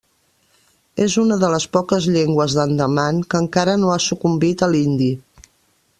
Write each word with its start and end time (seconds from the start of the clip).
És 1.05 1.17
una 1.23 1.37
de 1.43 1.49
les 1.55 1.67
poques 1.77 2.07
llengües 2.15 2.57
d'Andaman 2.61 3.23
que 3.35 3.43
encara 3.45 3.79
no 3.83 3.93
ha 3.99 4.03
sucumbit 4.07 4.65
a 4.69 4.75
l'hindi. 4.77 5.15